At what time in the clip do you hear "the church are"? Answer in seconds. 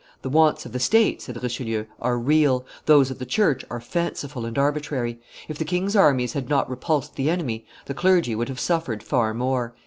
3.19-3.79